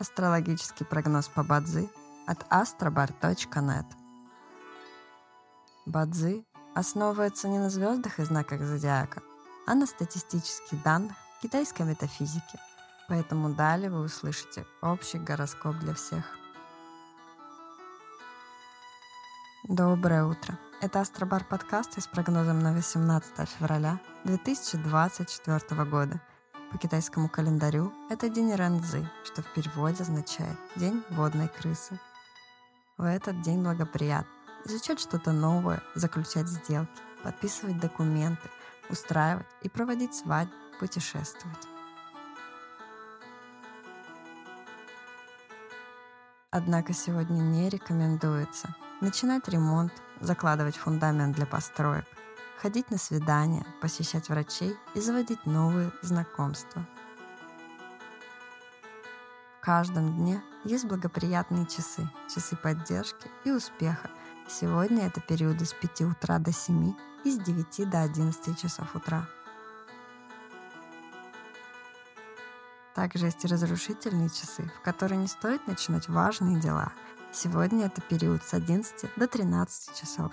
[0.00, 1.88] Астрологический прогноз по Бадзи
[2.28, 3.84] от astrobar.net.
[5.86, 6.46] Бадзи
[6.76, 9.22] основывается не на звездах и знаках зодиака,
[9.66, 12.60] а на статистических данных китайской метафизики.
[13.08, 16.24] Поэтому далее вы услышите общий гороскоп для всех.
[19.64, 20.56] Доброе утро!
[20.80, 26.20] Это Астробар подкаст с прогнозом на 18 февраля 2024 года.
[26.70, 31.98] По китайскому календарю это день Рэнзы, что в переводе означает «день водной крысы».
[32.98, 34.30] В этот день благоприятно
[34.66, 36.90] изучать что-то новое, заключать сделки,
[37.24, 38.50] подписывать документы,
[38.90, 41.66] устраивать и проводить свадьбы, путешествовать.
[46.50, 52.04] Однако сегодня не рекомендуется начинать ремонт, закладывать фундамент для построек,
[52.60, 56.86] ходить на свидания, посещать врачей и заводить новые знакомства.
[59.58, 64.10] В каждом дне есть благоприятные часы, часы поддержки и успеха.
[64.48, 69.28] Сегодня это периоды с 5 утра до 7 и с 9 до 11 часов утра.
[72.94, 76.92] Также есть разрушительные часы, в которые не стоит начинать важные дела.
[77.30, 80.32] Сегодня это период с 11 до 13 часов.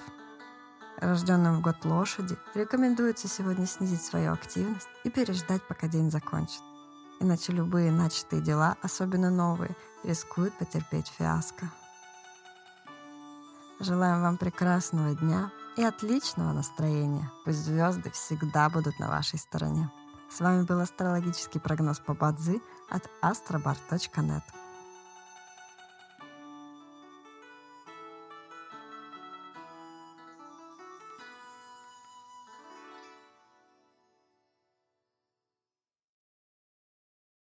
[0.98, 6.62] Рожденным в год лошади рекомендуется сегодня снизить свою активность и переждать, пока день закончит.
[7.20, 11.70] Иначе любые начатые дела, особенно новые, рискуют потерпеть фиаско.
[13.80, 17.30] Желаем вам прекрасного дня и отличного настроения.
[17.44, 19.92] Пусть звезды всегда будут на вашей стороне.
[20.30, 24.44] С вами был астрологический прогноз по Бадзи от astrobar.net.